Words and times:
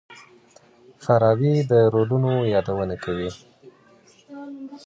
فارابي 1.03 1.53
د 1.69 1.73
رولونو 1.93 2.31
يادونه 2.53 2.95
کوي. 3.03 3.29